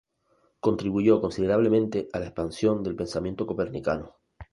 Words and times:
Contribuyó 0.59 1.21
considerablemente 1.21 2.07
a 2.11 2.17
la 2.17 2.25
expansión 2.25 2.81
del 2.81 2.95
pensamiento 2.95 3.45
copernicano. 3.45 4.15